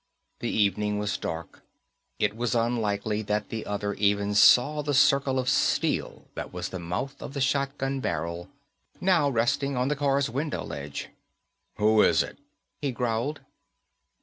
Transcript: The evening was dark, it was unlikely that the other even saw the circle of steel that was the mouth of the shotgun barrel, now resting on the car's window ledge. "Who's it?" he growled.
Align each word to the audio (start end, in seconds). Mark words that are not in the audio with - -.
The 0.39 0.49
evening 0.49 0.97
was 0.97 1.15
dark, 1.15 1.61
it 2.17 2.35
was 2.35 2.55
unlikely 2.55 3.21
that 3.21 3.49
the 3.49 3.67
other 3.67 3.93
even 3.93 4.33
saw 4.33 4.81
the 4.81 4.95
circle 4.95 5.37
of 5.37 5.47
steel 5.47 6.25
that 6.33 6.51
was 6.51 6.69
the 6.69 6.79
mouth 6.79 7.21
of 7.21 7.35
the 7.35 7.39
shotgun 7.39 7.99
barrel, 7.99 8.49
now 8.99 9.29
resting 9.29 9.77
on 9.77 9.89
the 9.89 9.95
car's 9.95 10.27
window 10.27 10.63
ledge. 10.63 11.09
"Who's 11.75 12.23
it?" 12.23 12.39
he 12.81 12.91
growled. 12.91 13.41